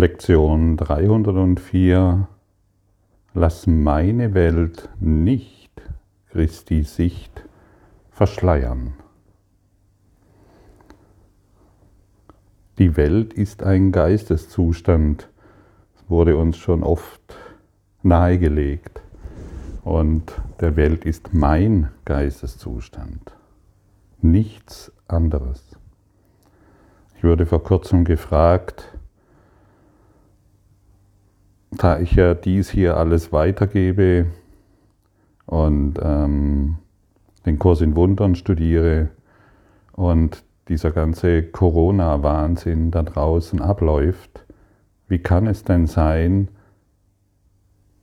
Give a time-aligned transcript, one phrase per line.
[0.00, 2.26] Lektion 304.
[3.34, 5.70] Lass meine Welt nicht
[6.30, 7.44] Christi Sicht
[8.08, 8.94] verschleiern.
[12.78, 15.28] Die Welt ist ein Geisteszustand,
[15.92, 17.36] das wurde uns schon oft
[18.02, 19.02] nahegelegt.
[19.84, 23.36] Und der Welt ist mein Geisteszustand,
[24.22, 25.76] nichts anderes.
[27.18, 28.96] Ich wurde vor kurzem gefragt,
[31.70, 34.26] da ich ja dies hier alles weitergebe
[35.46, 36.78] und ähm,
[37.46, 39.08] den Kurs in Wundern studiere
[39.92, 44.44] und dieser ganze Corona-Wahnsinn da draußen abläuft,
[45.08, 46.48] wie kann es denn sein,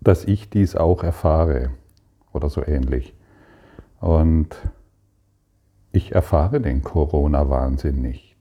[0.01, 1.71] dass ich dies auch erfahre
[2.33, 3.13] oder so ähnlich?
[3.99, 4.55] Und
[5.91, 8.37] ich erfahre den Corona-Wahnsinn nicht.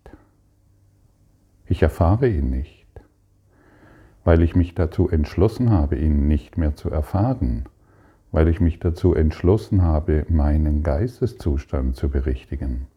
[1.67, 2.76] Ich erfahre ihn nicht
[4.27, 7.67] weil ich mich dazu entschlossen habe, ihn nicht mehr zu erfahren,
[8.33, 12.89] weil ich mich dazu entschlossen habe, meinen Geisteszustand zu berichtigen.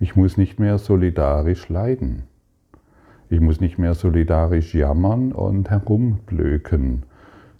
[0.00, 2.24] Ich muss nicht mehr solidarisch leiden.
[3.30, 7.04] Ich muss nicht mehr solidarisch jammern und herumblöken,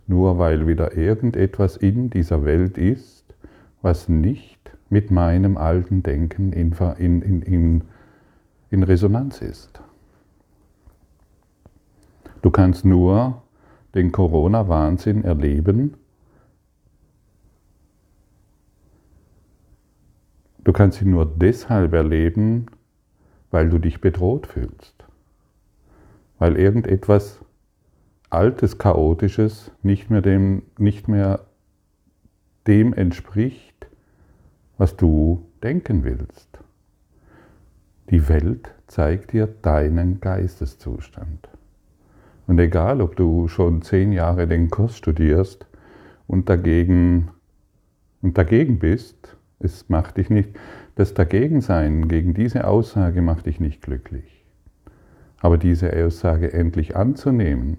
[0.09, 3.25] nur weil wieder irgendetwas in dieser Welt ist,
[3.83, 4.59] was nicht
[4.91, 7.83] mit meinem alten Denken in, in, in,
[8.71, 9.81] in Resonanz ist.
[12.43, 13.43] Du kannst nur
[13.95, 15.97] den Corona-Wahnsinn erleben.
[20.63, 22.67] Du kannst ihn nur deshalb erleben,
[23.51, 25.05] weil du dich bedroht fühlst.
[26.39, 27.41] Weil irgendetwas
[28.31, 31.47] Altes, Chaotisches nicht mehr dem, nicht mehr
[32.67, 33.89] dem entspricht,
[34.77, 36.59] was du denken willst.
[38.11, 41.49] Die Welt zeigt dir deinen Geisteszustand.
[42.49, 45.67] Und egal, ob du schon zehn Jahre den Kurs studierst
[46.27, 47.29] und dagegen,
[48.23, 50.59] und dagegen bist, es macht dich nicht,
[50.95, 54.47] das Dagegensein gegen diese Aussage macht dich nicht glücklich.
[55.41, 57.77] Aber diese Aussage endlich anzunehmen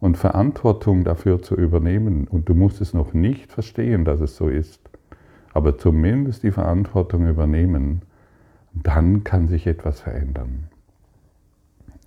[0.00, 4.48] und Verantwortung dafür zu übernehmen, und du musst es noch nicht verstehen, dass es so
[4.48, 4.90] ist,
[5.52, 8.02] aber zumindest die Verantwortung übernehmen,
[8.72, 10.68] dann kann sich etwas verändern.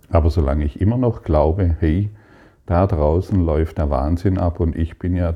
[0.09, 2.09] Aber solange ich immer noch glaube, hey,
[2.65, 5.35] da draußen läuft der Wahnsinn ab und ich bin ja,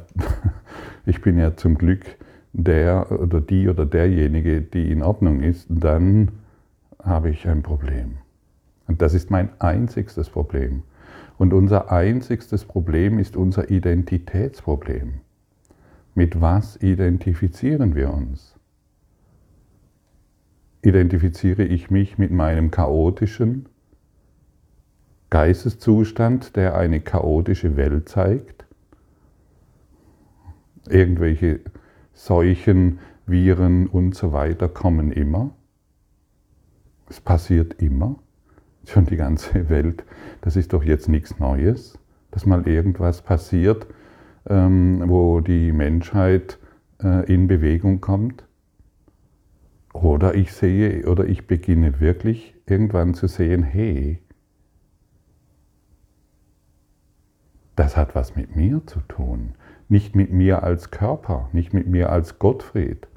[1.06, 2.06] ich bin ja zum Glück
[2.54, 6.32] der oder die oder derjenige, die in Ordnung ist, dann
[7.02, 8.18] habe ich ein Problem.
[8.88, 10.84] Und das ist mein einzigstes Problem.
[11.38, 15.22] Und unser einzigstes Problem ist unser Identitätsproblem.
[16.14, 18.56] Mit was identifizieren wir uns?
[20.82, 23.68] Identifiziere ich mich mit meinem chaotischen,
[25.32, 28.66] Geisteszustand, der eine chaotische Welt zeigt.
[30.90, 31.62] Irgendwelche
[32.14, 35.52] Seuchen, Viren und so weiter kommen immer.
[37.10, 38.20] Es passiert immer.
[38.86, 40.04] Schon die ganze Welt,
[40.42, 41.98] das ist doch jetzt nichts Neues,
[42.32, 43.88] dass mal irgendwas passiert,
[44.50, 46.60] ähm, wo die Menschheit
[47.02, 48.44] äh, in Bewegung kommt.
[49.94, 54.20] Oder ich sehe, oder ich beginne wirklich irgendwann zu sehen, hey,
[57.76, 59.56] das hat was mit mir zu tun.
[59.90, 63.08] Nicht mit mir als Körper, nicht mit mir als Gottfried,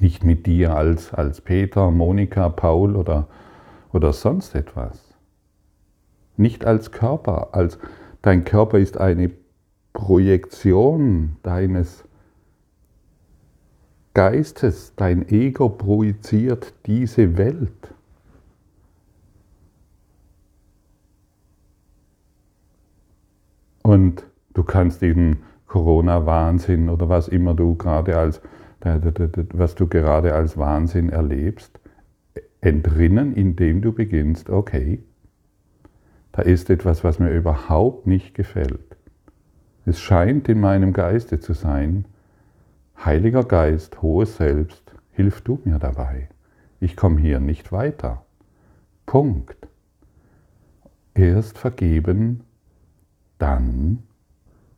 [0.00, 3.28] nicht mit dir als, als Peter, Monika, Paul oder,
[3.92, 5.14] oder sonst etwas.
[6.36, 7.78] Nicht als Körper, als
[8.22, 9.30] dein Körper ist eine
[9.92, 12.04] Projektion deines
[14.14, 17.94] Geistes, dein Ego projiziert diese Welt.
[23.82, 28.40] Und du kannst diesen Corona-Wahnsinn oder was immer du gerade als,
[28.80, 31.78] was du gerade als Wahnsinn erlebst,
[32.60, 35.02] entrinnen, indem du beginnst, okay,
[36.32, 38.96] da ist etwas, was mir überhaupt nicht gefällt.
[39.84, 42.06] Es scheint in meinem Geiste zu sein,
[43.04, 46.28] Heiliger Geist, hohes Selbst, hilf du mir dabei.
[46.78, 48.24] Ich komme hier nicht weiter.
[49.06, 49.56] Punkt.
[51.14, 52.44] Erst vergeben,
[53.42, 54.04] dann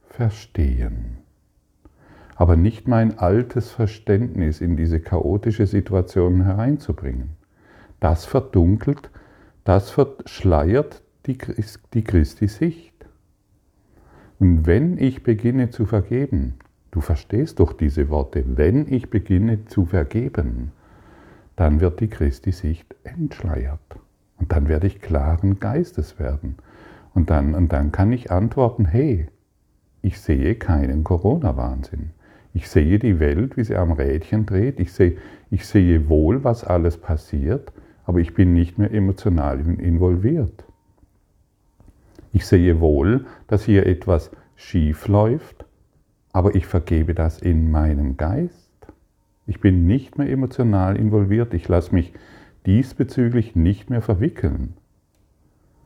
[0.09, 1.19] verstehen.
[2.35, 7.37] Aber nicht mein altes Verständnis in diese chaotische Situation hereinzubringen.
[8.01, 9.11] Das verdunkelt,
[9.65, 11.37] das verschleiert die,
[11.93, 12.95] die Christi-Sicht.
[14.39, 16.55] Und wenn ich beginne zu vergeben,
[16.91, 20.73] du verstehst doch diese Worte, wenn ich beginne zu vergeben,
[21.55, 23.99] dann wird die Christi-Sicht entschleiert.
[24.39, 26.57] Und dann werde ich klaren Geistes werden.
[27.15, 29.29] Und dann, und dann kann ich antworten, hey,
[30.03, 32.11] ich sehe keinen Corona-Wahnsinn.
[32.53, 34.79] Ich sehe die Welt, wie sie am Rädchen dreht.
[34.79, 35.17] Ich sehe,
[35.51, 37.73] ich sehe wohl, was alles passiert,
[38.05, 40.65] aber ich bin nicht mehr emotional involviert.
[42.33, 45.65] Ich sehe wohl, dass hier etwas schief läuft,
[46.33, 48.71] aber ich vergebe das in meinem Geist.
[49.47, 51.55] Ich bin nicht mehr emotional involviert.
[51.55, 52.13] Ich lasse mich
[52.67, 54.75] diesbezüglich nicht mehr verwickeln.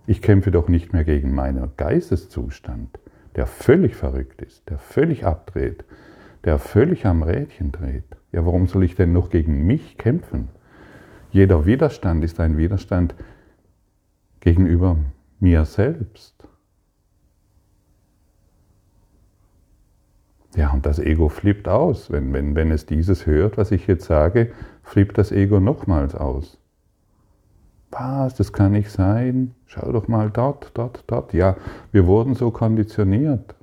[0.08, 2.98] Ich kämpfe doch nicht mehr gegen meinen Geisteszustand,
[3.36, 5.84] der völlig verrückt ist, der völlig abdreht,
[6.44, 8.16] der völlig am Rädchen dreht.
[8.32, 10.48] Ja, warum soll ich denn noch gegen mich kämpfen?
[11.30, 13.14] Jeder Widerstand ist ein Widerstand
[14.40, 14.96] gegenüber
[15.40, 16.48] mir selbst.
[20.56, 22.10] Ja, und das Ego flippt aus.
[22.10, 24.52] Wenn, wenn, wenn es dieses hört, was ich jetzt sage,
[24.84, 26.57] flippt das Ego nochmals aus.
[27.90, 29.54] Was, das kann nicht sein.
[29.66, 31.32] Schau doch mal dort, dort, dort.
[31.32, 31.56] Ja,
[31.90, 33.54] wir wurden so konditioniert.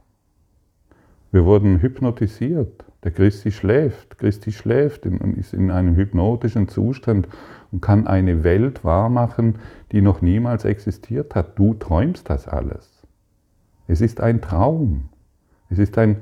[1.31, 2.85] Wir wurden hypnotisiert.
[3.03, 4.17] Der Christi schläft.
[4.17, 7.27] Christi schläft und ist in einem hypnotischen Zustand
[7.71, 9.59] und kann eine Welt wahrmachen,
[9.91, 11.57] die noch niemals existiert hat.
[11.59, 13.03] Du träumst das alles.
[13.87, 15.09] Es ist ein Traum.
[15.69, 16.21] Es ist ein,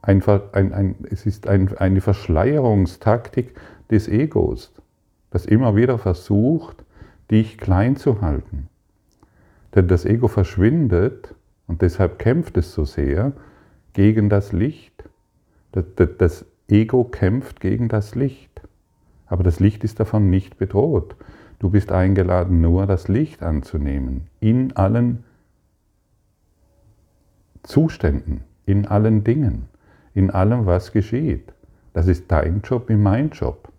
[0.00, 0.22] ein,
[0.52, 3.54] ein, es ist ein, eine Verschleierungstaktik
[3.90, 4.72] des Egos
[5.34, 6.84] das immer wieder versucht,
[7.28, 8.68] dich klein zu halten.
[9.74, 11.34] Denn das Ego verschwindet
[11.66, 13.32] und deshalb kämpft es so sehr
[13.94, 14.92] gegen das Licht.
[15.72, 18.62] Das Ego kämpft gegen das Licht.
[19.26, 21.16] Aber das Licht ist davon nicht bedroht.
[21.58, 24.28] Du bist eingeladen, nur das Licht anzunehmen.
[24.38, 25.24] In allen
[27.64, 29.64] Zuständen, in allen Dingen,
[30.14, 31.52] in allem, was geschieht.
[31.92, 33.73] Das ist dein Job wie mein Job.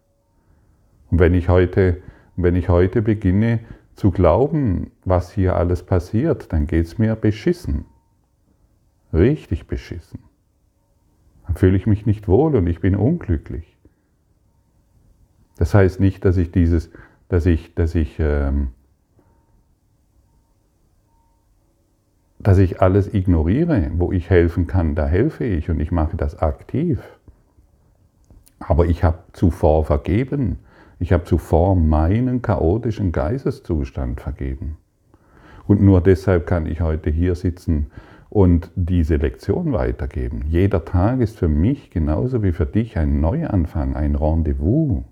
[1.12, 2.02] Und wenn ich heute,
[2.36, 3.60] wenn ich heute beginne
[3.96, 7.86] zu glauben, was hier alles passiert, dann geht es mir beschissen.
[9.14, 10.20] Richtig beschissen.
[11.48, 13.78] Dann fühle ich mich nicht wohl und ich bin unglücklich.
[15.58, 16.90] Das heißt nicht, dass ich dieses,
[17.30, 18.70] dass ich, dass ich, ähm,
[22.40, 26.38] dass ich alles ignoriere, wo ich helfen kann, da helfe ich und ich mache das
[26.40, 27.02] aktiv.
[28.60, 30.60] Aber ich habe zuvor vergeben.
[31.00, 34.78] Ich habe zuvor meinen chaotischen Geisteszustand vergeben.
[35.68, 37.88] Und nur deshalb kann ich heute hier sitzen
[38.30, 40.44] und diese Lektion weitergeben.
[40.48, 45.04] Jeder Tag ist für mich genauso wie für dich ein Neuanfang, ein Rendezvous.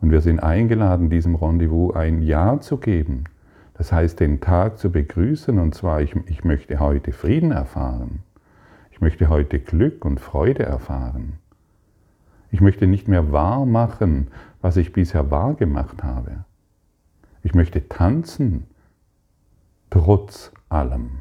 [0.00, 3.24] Und wir sind eingeladen, diesem Rendezvous ein Ja zu geben.
[3.74, 8.20] Das heißt, den Tag zu begrüßen, und zwar, ich, ich möchte heute Frieden erfahren.
[8.92, 11.34] Ich möchte heute Glück und Freude erfahren.
[12.52, 14.28] Ich möchte nicht mehr wahr machen,
[14.64, 16.46] was ich bisher wahrgemacht habe.
[17.42, 18.64] Ich möchte tanzen,
[19.90, 21.20] trotz allem.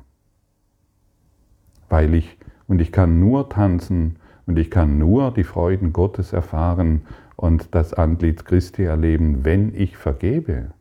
[1.90, 2.38] Weil ich,
[2.70, 7.02] und ich kann nur tanzen und ich kann nur die Freuden Gottes erfahren
[7.36, 10.72] und das Antlitz Christi erleben, wenn ich vergebe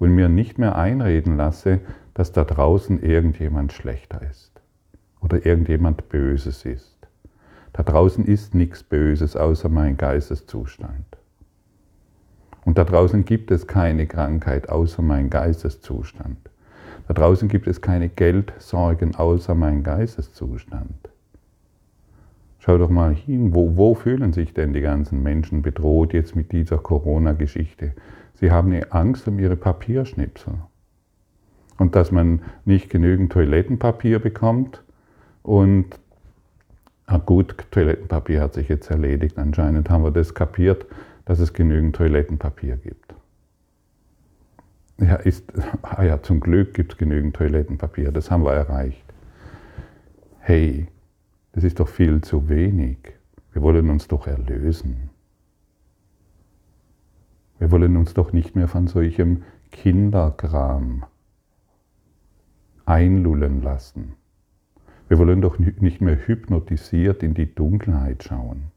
[0.00, 1.78] und mir nicht mehr einreden lasse,
[2.12, 4.60] dass da draußen irgendjemand schlechter ist
[5.20, 6.98] oder irgendjemand Böses ist.
[7.72, 11.18] Da draußen ist nichts Böses außer mein Geisteszustand.
[12.68, 16.36] Und da draußen gibt es keine Krankheit außer mein Geisteszustand.
[17.06, 21.08] Da draußen gibt es keine Geldsorgen außer mein Geisteszustand.
[22.58, 26.52] Schau doch mal hin, wo, wo fühlen sich denn die ganzen Menschen bedroht jetzt mit
[26.52, 27.94] dieser Corona-Geschichte?
[28.34, 30.52] Sie haben eine Angst um ihre Papierschnipsel.
[31.78, 34.82] Und dass man nicht genügend Toilettenpapier bekommt.
[35.42, 35.98] Und
[37.06, 39.38] ah gut, Toilettenpapier hat sich jetzt erledigt.
[39.38, 40.84] Anscheinend haben wir das kapiert,
[41.28, 43.14] dass es genügend Toilettenpapier gibt.
[44.98, 45.44] Ja, ist,
[45.82, 49.04] ah ja, zum Glück gibt es genügend Toilettenpapier, das haben wir erreicht.
[50.38, 50.88] Hey,
[51.52, 52.96] das ist doch viel zu wenig.
[53.52, 55.10] Wir wollen uns doch erlösen.
[57.58, 61.04] Wir wollen uns doch nicht mehr von solchem Kinderkram
[62.86, 64.14] einlullen lassen.
[65.08, 68.72] Wir wollen doch nicht mehr hypnotisiert in die Dunkelheit schauen.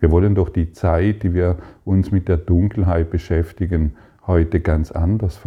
[0.00, 3.92] Wir wollen doch die Zeit, die wir uns mit der Dunkelheit beschäftigen,
[4.26, 5.40] heute ganz anders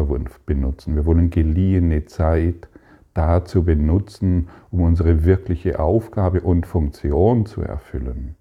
[0.45, 0.95] benutzen.
[0.95, 2.67] Wir wollen geliehene Zeit
[3.15, 8.35] dazu benutzen, um unsere wirkliche Aufgabe und Funktion zu erfüllen.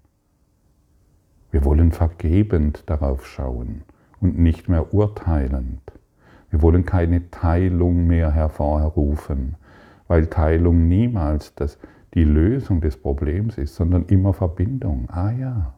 [1.51, 3.83] Wir wollen vergebend darauf schauen
[4.19, 5.81] und nicht mehr urteilend.
[6.49, 9.55] Wir wollen keine Teilung mehr hervorrufen,
[10.07, 11.79] weil Teilung niemals das,
[12.13, 15.07] die Lösung des Problems ist, sondern immer Verbindung.
[15.09, 15.73] Ah ja,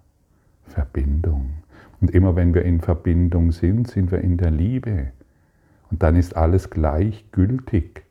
[0.67, 1.53] Verbindung.
[2.01, 5.11] Und immer wenn wir in Verbindung sind, sind wir in der Liebe.
[5.91, 8.03] Und dann ist alles gleichgültig.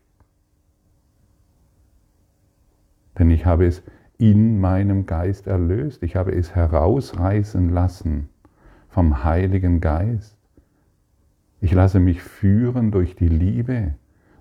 [3.18, 3.82] Denn ich habe es
[4.18, 6.02] in meinem Geist erlöst.
[6.02, 8.28] Ich habe es herausreißen lassen
[8.88, 10.36] vom Heiligen Geist.
[11.60, 13.94] Ich lasse mich führen durch die Liebe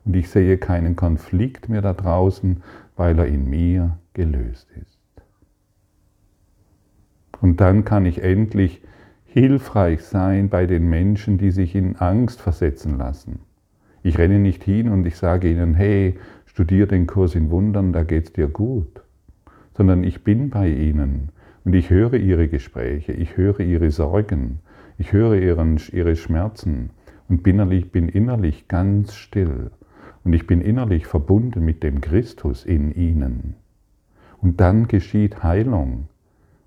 [0.05, 2.62] und ich sehe keinen Konflikt mehr da draußen,
[2.96, 4.93] weil er in mir gelöst ist.
[7.44, 8.82] Und dann kann ich endlich
[9.26, 13.40] hilfreich sein bei den Menschen, die sich in Angst versetzen lassen.
[14.02, 18.04] Ich renne nicht hin und ich sage ihnen, hey, studier den Kurs in Wundern, da
[18.04, 19.04] geht's dir gut.
[19.76, 21.34] Sondern ich bin bei ihnen
[21.66, 24.60] und ich höre ihre Gespräche, ich höre ihre Sorgen,
[24.98, 26.92] ich höre ihren, ihre Schmerzen
[27.28, 29.70] und bin innerlich, bin innerlich ganz still.
[30.24, 33.56] Und ich bin innerlich verbunden mit dem Christus in ihnen.
[34.40, 36.08] Und dann geschieht Heilung.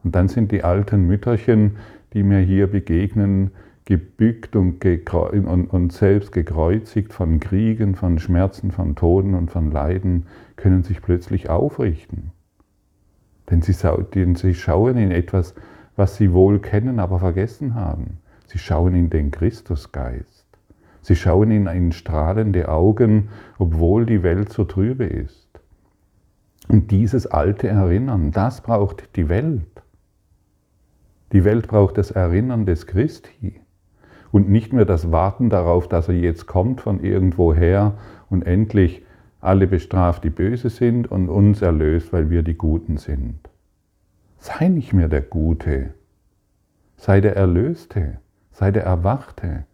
[0.06, 1.78] Und dann sind die alten Mütterchen,
[2.12, 3.50] die mir hier begegnen,
[3.86, 10.26] gebückt und, und, und, selbst gekreuzigt von Kriegen, von Schmerzen, von Toden und von Leiden,
[10.54, 12.30] können sich plötzlich aufrichten.
[13.50, 13.74] Denn sie,
[14.14, 15.56] denn sie schauen in etwas,
[15.96, 18.18] was sie wohl kennen, aber vergessen haben.
[18.46, 20.46] Sie schauen in den Christusgeist.
[21.02, 25.48] Sie schauen in, in strahlende Augen, obwohl die Welt so trübe ist.
[26.68, 29.75] Und dieses alte Erinnern, das braucht die Welt.
[31.32, 33.60] Die Welt braucht das Erinnern des Christi
[34.30, 37.94] und nicht mehr das Warten darauf, dass er jetzt kommt von irgendwoher
[38.30, 39.02] und endlich
[39.40, 43.38] alle bestraft, die böse sind und uns erlöst, weil wir die Guten sind.
[44.38, 45.94] Sei nicht mehr der Gute,
[46.96, 48.18] sei der Erlöste,
[48.50, 49.66] sei der Erwachte,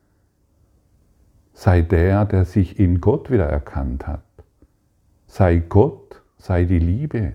[1.53, 4.25] sei der, der sich in Gott wieder erkannt hat.
[5.27, 7.35] Sei Gott, sei die Liebe.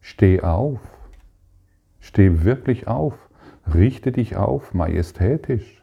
[0.00, 0.80] Steh auf,
[2.04, 3.14] steh wirklich auf,
[3.72, 5.82] richte dich auf, majestätisch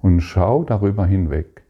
[0.00, 1.62] und schau darüber hinweg.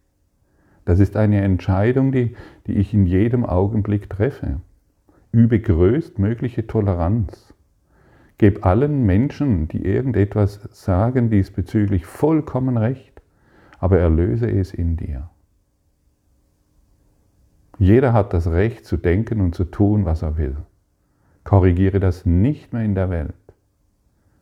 [0.87, 2.35] Das ist eine Entscheidung, die,
[2.67, 4.61] die ich in jedem Augenblick treffe.
[5.31, 7.55] Übe größtmögliche Toleranz.
[8.39, 13.21] Geb allen Menschen, die irgendetwas sagen, diesbezüglich vollkommen recht,
[13.79, 15.29] aber erlöse es in dir.
[17.79, 20.57] Jeder hat das Recht zu denken und zu tun, was er will.
[21.45, 23.35] Korrigiere das nicht mehr in der Welt.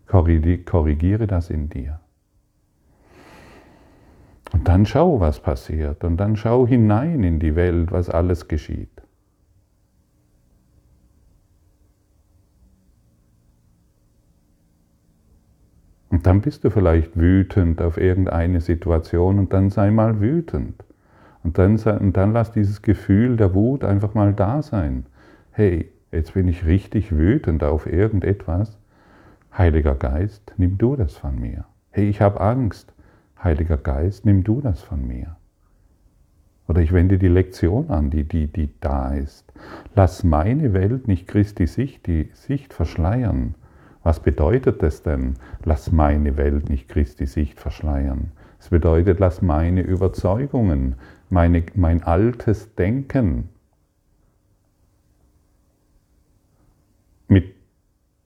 [0.06, 2.00] Korrigiere das in dir.
[4.52, 6.04] Und dann schau, was passiert.
[6.04, 8.90] Und dann schau hinein in die Welt, was alles geschieht.
[16.10, 20.84] Und dann bist du vielleicht wütend auf irgendeine Situation und dann sei mal wütend.
[21.44, 25.06] Und dann, und dann lass dieses Gefühl der Wut einfach mal da sein.
[25.52, 28.78] Hey, jetzt bin ich richtig wütend auf irgendetwas.
[29.56, 31.64] Heiliger Geist, nimm du das von mir.
[31.90, 32.92] Hey, ich habe Angst.
[33.42, 35.36] Heiliger Geist, nimm du das von mir.
[36.68, 39.52] Oder ich wende die Lektion an, die, die, die da ist.
[39.96, 43.56] Lass meine Welt nicht Christi Sicht, die Sicht verschleiern.
[44.04, 45.34] Was bedeutet das denn?
[45.64, 48.30] Lass meine Welt nicht Christi Sicht verschleiern.
[48.60, 50.94] Es bedeutet, lass meine Überzeugungen,
[51.28, 53.48] meine, mein altes Denken
[57.30, 57.54] mit,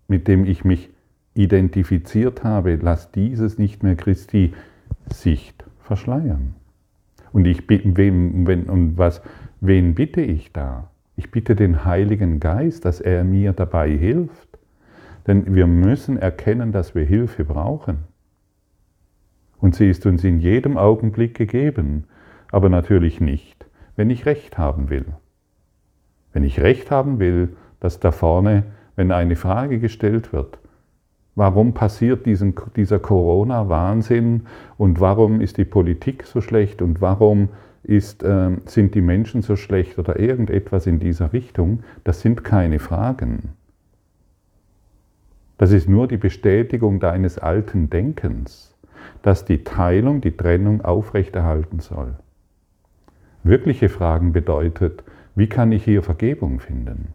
[0.09, 0.91] mit dem ich mich
[1.35, 4.53] identifiziert habe, lass dieses nicht mehr Christi
[5.13, 6.55] Sicht verschleiern.
[7.33, 9.21] Und ich wem, wenn, und was,
[9.61, 10.91] wen bitte ich da?
[11.17, 14.59] Ich bitte den Heiligen Geist, dass er mir dabei hilft.
[15.27, 18.05] Denn wir müssen erkennen, dass wir Hilfe brauchen.
[19.59, 22.05] Und sie ist uns in jedem Augenblick gegeben,
[22.51, 25.07] aber natürlich nicht, wenn ich Recht haben will.
[26.33, 28.65] Wenn ich Recht haben will, dass da vorne,
[28.97, 30.59] wenn eine Frage gestellt wird,
[31.37, 34.47] Warum passiert diesen, dieser Corona-Wahnsinn
[34.79, 37.49] und warum ist die Politik so schlecht und warum
[37.83, 41.83] ist, äh, sind die Menschen so schlecht oder irgendetwas in dieser Richtung?
[42.05, 43.55] Das sind keine Fragen.
[45.59, 48.77] Das ist nur die Bestätigung deines alten Denkens,
[49.23, 52.15] dass die Teilung, die Trennung aufrechterhalten soll.
[53.43, 55.03] Wirkliche Fragen bedeutet,
[55.35, 57.09] wie kann ich hier Vergebung finden?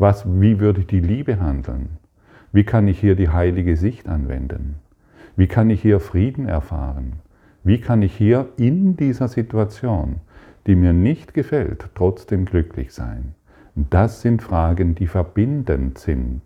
[0.00, 1.98] Was, wie würde die Liebe handeln?
[2.52, 4.76] Wie kann ich hier die heilige Sicht anwenden?
[5.34, 7.14] Wie kann ich hier Frieden erfahren?
[7.64, 10.20] Wie kann ich hier in dieser Situation,
[10.68, 13.34] die mir nicht gefällt, trotzdem glücklich sein?
[13.74, 16.42] Das sind Fragen, die verbindend sind,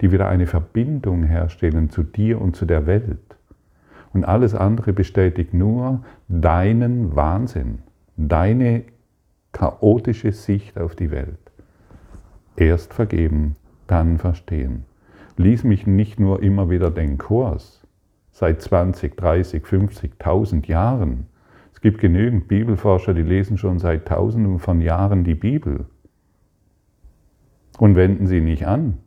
[0.00, 3.36] die wieder eine Verbindung herstellen zu dir und zu der Welt.
[4.12, 7.80] Und alles andere bestätigt nur deinen Wahnsinn,
[8.16, 8.84] deine
[9.50, 11.51] chaotische Sicht auf die Welt.
[12.56, 13.56] Erst vergeben,
[13.86, 14.84] dann verstehen
[15.36, 17.86] lies mich nicht nur immer wieder den Kurs,
[18.30, 21.26] seit 20, 30, 50, 1000 Jahren.
[21.82, 25.86] gibt genügend Bibelforscher, die lesen schon seit tausenden von Jahren die Bibel
[27.78, 28.98] und wenden sie nicht an.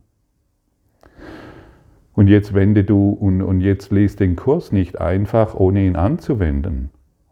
[2.14, 6.90] Und jetzt wende du und, und jetzt lese den Kurs nicht einfach, ohne ihn anzuwenden.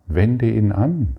[0.08, 1.18] Wende ihn an.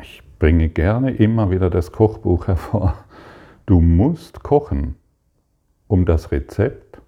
[0.00, 3.04] Ich bringe gerne immer wieder das Kochbuch hervor.
[3.64, 4.96] Du musst kochen,
[5.88, 7.00] um das Rezept,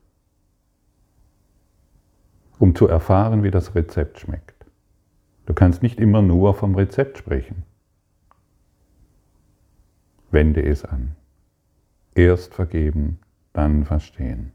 [2.58, 4.66] um zu erfahren, wie das Rezept schmeckt.
[5.46, 7.62] Du kannst nicht immer nur vom Rezept sprechen.
[10.30, 11.16] Wende es an.
[12.14, 13.20] Erst vergeben,
[13.52, 14.52] dann verstehen.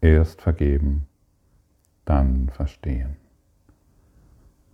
[0.00, 1.06] Erst vergeben,
[2.04, 3.16] dann verstehen.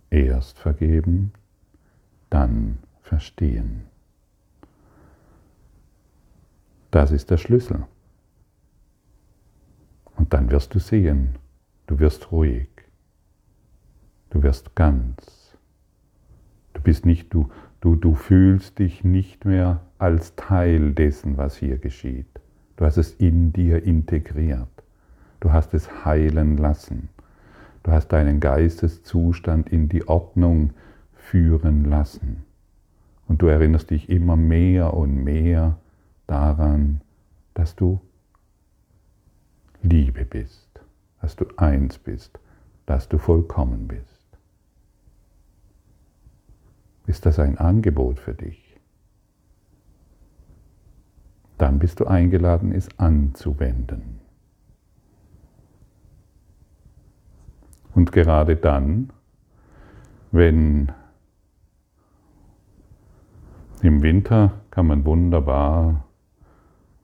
[0.09, 1.33] Erst vergeben,
[2.33, 3.83] dann verstehen.
[6.89, 7.83] Das ist der Schlüssel.
[10.15, 11.35] Und dann wirst du sehen,
[11.85, 12.69] du wirst ruhig,
[14.31, 15.55] du wirst ganz.
[16.73, 21.77] Du bist nicht, du, du, du fühlst dich nicht mehr als Teil dessen, was hier
[21.77, 22.39] geschieht.
[22.77, 24.69] Du hast es in dir integriert.
[25.39, 27.09] Du hast es heilen lassen.
[27.83, 30.71] Du hast deinen Geisteszustand in die Ordnung
[31.23, 32.43] führen lassen.
[33.27, 35.77] Und du erinnerst dich immer mehr und mehr
[36.27, 37.01] daran,
[37.53, 38.01] dass du
[39.81, 40.69] Liebe bist,
[41.21, 42.39] dass du eins bist,
[42.85, 44.07] dass du vollkommen bist.
[47.07, 48.73] Ist das ein Angebot für dich?
[51.63, 54.19] dann bist du eingeladen, es anzuwenden.
[57.95, 59.13] Und gerade dann,
[60.33, 60.91] wenn
[63.83, 66.05] im Winter kann man wunderbar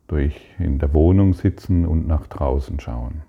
[0.08, 3.22] durch in der Wohnung sitzen und nach draußen schauen.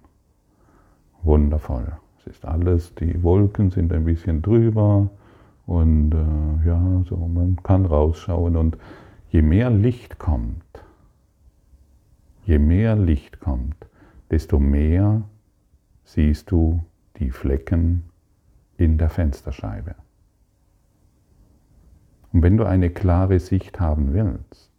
[1.23, 1.93] Wundervoll.
[2.19, 5.11] Es ist alles, die Wolken sind ein bisschen drüber
[5.67, 8.79] und äh, ja, so man kann rausschauen und
[9.31, 10.65] je mehr Licht kommt,
[12.51, 13.77] Je mehr Licht kommt,
[14.31, 15.23] desto mehr
[16.03, 16.83] siehst du
[17.19, 18.03] die Flecken
[18.77, 19.95] in der Fensterscheibe.
[22.33, 24.71] Und wenn du eine klare Sicht haben willst,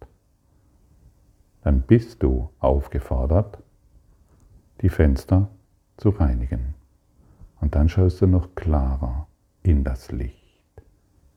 [1.62, 3.62] dann bist du aufgefordert,
[4.80, 5.48] die Fenster
[5.96, 6.74] zu reinigen.
[7.60, 9.28] Und dann schaust du noch klarer
[9.62, 10.82] in das Licht,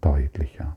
[0.02, 0.76] deutlicher.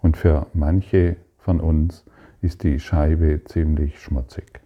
[0.00, 2.04] Und für manche von uns
[2.40, 4.60] ist die Scheibe ziemlich schmutzig.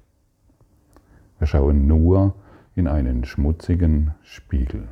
[1.38, 2.34] Wir schauen nur
[2.76, 4.88] in einen schmutzigen Spiegel.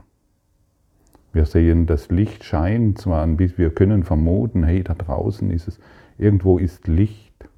[1.33, 5.66] Wir sehen, das Licht scheint zwar ein bisschen, wir können vermuten, hey, da draußen ist
[5.66, 5.81] es,
[6.18, 7.49] irgendwo ist Licht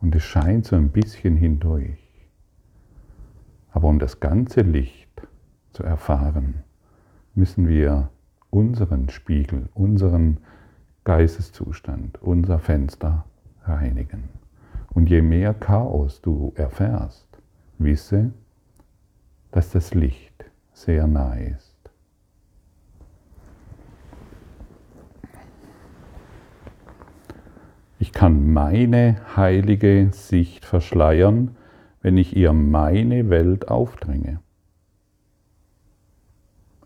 [0.00, 1.98] und es scheint so ein bisschen hindurch.
[3.72, 5.26] Aber um das ganze Licht
[5.72, 6.62] zu erfahren,
[7.34, 8.08] müssen wir
[8.50, 10.38] unseren Spiegel, unseren
[11.02, 13.26] Geisteszustand, unser Fenster
[13.64, 14.24] reinigen.
[14.90, 17.26] Und je mehr Chaos du erfährst,
[17.78, 18.32] Wisse,
[19.50, 21.73] dass das Licht sehr nahe ist.
[27.98, 31.56] Ich kann meine heilige Sicht verschleiern,
[32.02, 34.40] wenn ich ihr meine Welt aufdränge.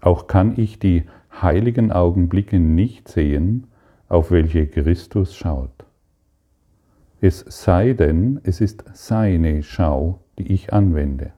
[0.01, 1.05] Auch kann ich die
[1.42, 3.66] heiligen Augenblicke nicht sehen,
[4.09, 5.85] auf welche Christus schaut.
[7.21, 11.33] Es sei denn, es ist seine Schau, die ich anwende.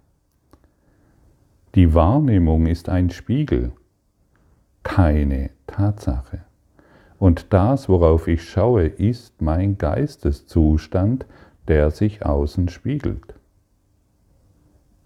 [1.75, 3.73] Die Wahrnehmung ist ein Spiegel,
[4.83, 6.41] keine Tatsache.
[7.21, 11.27] Und das, worauf ich schaue, ist mein Geisteszustand,
[11.69, 13.35] der sich außen spiegelt.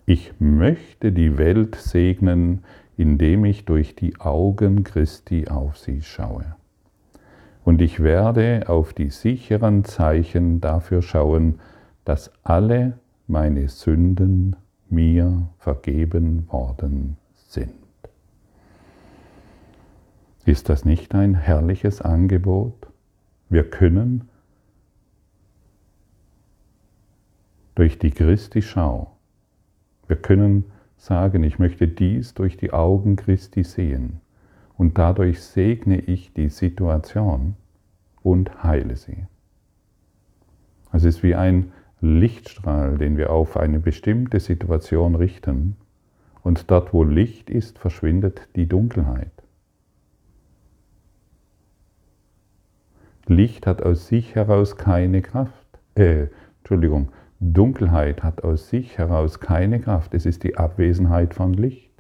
[0.07, 2.63] Ich möchte die Welt segnen,
[2.97, 6.55] indem ich durch die Augen Christi auf sie schaue.
[7.65, 11.59] Und ich werde auf die sicheren Zeichen dafür schauen,
[12.05, 12.97] dass alle
[13.27, 14.55] meine Sünden
[14.89, 17.17] mir vergeben worden
[17.49, 17.84] sind.
[20.45, 22.89] Ist das nicht ein herrliches Angebot?
[23.49, 24.29] Wir können
[27.75, 29.17] durch die Christi Schau,
[30.07, 30.65] wir können
[30.97, 34.21] sagen, ich möchte dies durch die Augen Christi sehen
[34.77, 37.57] und dadurch segne ich die Situation
[38.23, 39.27] und heile sie.
[40.93, 45.77] Es ist wie ein Lichtstrahl, den wir auf eine bestimmte Situation richten,
[46.43, 49.34] und dort, wo Licht ist, verschwindet die Dunkelheit.
[53.27, 55.67] Licht hat aus sich heraus keine Kraft.
[55.95, 57.11] Äh, Entschuldigung,
[57.41, 60.15] Dunkelheit hat aus sich heraus keine Kraft.
[60.15, 61.91] Es ist die Abwesenheit von Licht.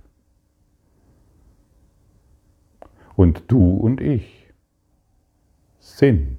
[3.16, 4.52] Und du und ich
[5.78, 6.38] sind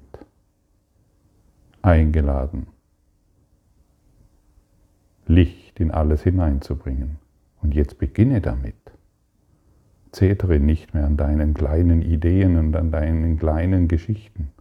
[1.82, 2.66] eingeladen,
[5.26, 7.18] Licht in alles hineinzubringen.
[7.62, 8.74] Und jetzt beginne damit.
[10.12, 14.52] Zetere nicht mehr an deinen kleinen Ideen und an deinen kleinen Geschichten.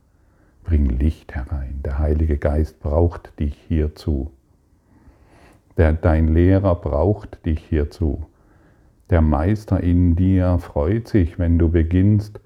[0.66, 1.82] Bring Licht herein.
[1.86, 4.32] Der Heilige Geist braucht dich hierzu.
[5.78, 8.26] Der, dein Lehrer braucht dich hierzu.
[9.12, 12.40] Der Meister in dir freut sich, wenn du beginnst,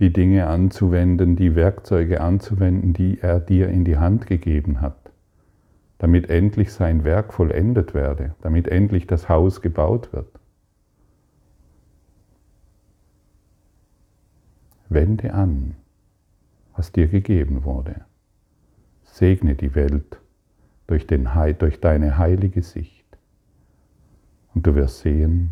[0.00, 5.12] die Dinge anzuwenden, die Werkzeuge anzuwenden, die er dir in die Hand gegeben hat,
[5.98, 10.28] damit endlich sein Werk vollendet werde, damit endlich das Haus gebaut wird.
[14.88, 15.76] Wende an,
[16.80, 18.06] was dir gegeben wurde.
[19.04, 20.18] Segne die Welt
[20.86, 23.04] durch, den, durch deine heilige Sicht.
[24.54, 25.50] Und du wirst sehen,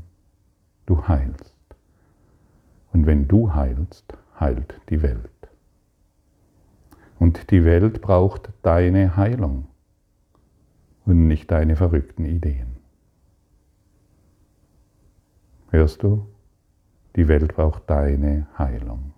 [0.86, 1.54] du heilst.
[2.94, 5.50] Und wenn du heilst, heilt die Welt.
[7.18, 9.66] Und die Welt braucht deine Heilung
[11.04, 12.76] und nicht deine verrückten Ideen.
[15.68, 16.26] Hörst du?
[17.16, 19.12] Die Welt braucht deine Heilung.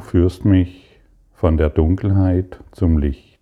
[0.00, 0.98] Du führst mich
[1.34, 3.38] von der Dunkelheit zum Licht,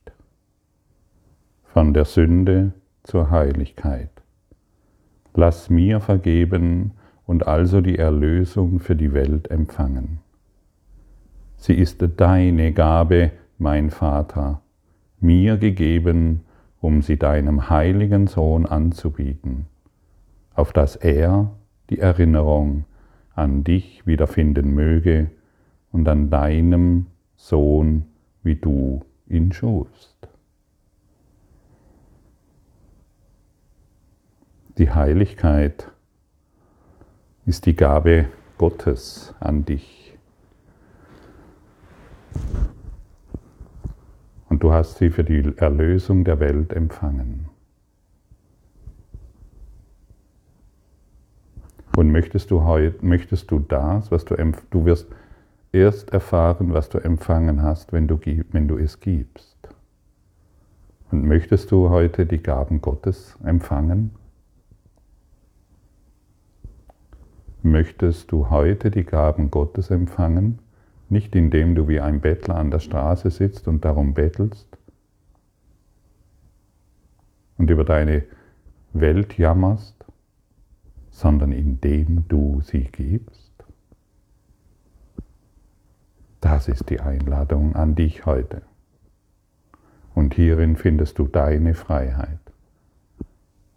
[1.62, 2.72] von der Sünde
[3.04, 4.10] zur Heiligkeit.
[5.34, 6.94] Lass mir vergeben
[7.26, 10.18] und also die Erlösung für die Welt empfangen.
[11.58, 14.60] Sie ist deine Gabe, mein Vater,
[15.20, 16.40] mir gegeben,
[16.80, 19.66] um sie deinem heiligen Sohn anzubieten,
[20.56, 21.52] auf dass er
[21.88, 22.84] die Erinnerung
[23.36, 25.30] an dich wiederfinden möge,
[25.92, 28.04] und an deinem Sohn,
[28.42, 30.28] wie du ihn schufst.
[34.78, 35.90] Die Heiligkeit
[37.46, 38.26] ist die Gabe
[38.58, 40.16] Gottes an dich.
[44.48, 47.48] Und du hast sie für die Erlösung der Welt empfangen.
[51.96, 54.36] Und möchtest du heute, möchtest du das, was du,
[54.70, 55.08] du wirst
[55.78, 58.18] erst erfahren, was du empfangen hast, wenn du,
[58.52, 59.56] wenn du es gibst.
[61.10, 64.10] Und möchtest du heute die Gaben Gottes empfangen?
[67.62, 70.58] Möchtest du heute die Gaben Gottes empfangen?
[71.08, 74.78] Nicht indem du wie ein Bettler an der Straße sitzt und darum bettelst
[77.56, 78.24] und über deine
[78.92, 80.04] Welt jammerst,
[81.10, 83.47] sondern indem du sie gibst.
[86.40, 88.62] Das ist die Einladung an dich heute.
[90.14, 92.38] Und hierin findest du deine Freiheit.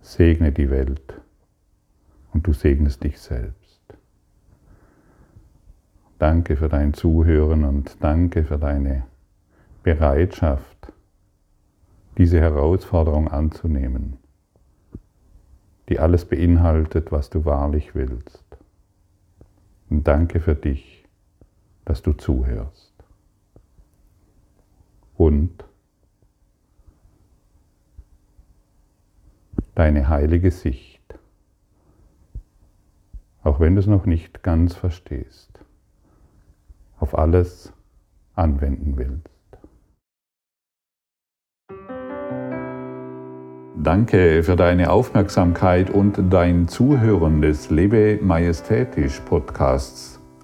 [0.02, 1.22] Segne die Welt
[2.34, 3.82] und du segnest dich selbst.
[6.18, 9.04] Danke für dein Zuhören und danke für deine
[9.84, 10.94] Bereitschaft,
[12.18, 14.18] diese Herausforderung anzunehmen,
[15.90, 18.46] die alles beinhaltet, was du wahrlich willst.
[19.90, 20.91] Und danke für dich
[21.92, 22.94] dass du zuhörst.
[25.18, 25.66] Und
[29.76, 31.20] deine heilige Sicht,
[33.44, 35.66] auch wenn du es noch nicht ganz verstehst,
[36.98, 37.74] auf alles
[38.36, 39.28] anwenden willst.
[43.76, 50.11] Danke für deine Aufmerksamkeit und dein Zuhören des Lebe Majestätisch Podcasts.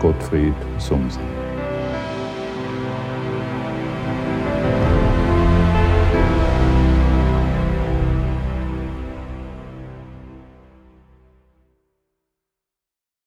[0.00, 1.37] Gottfried Sumsen.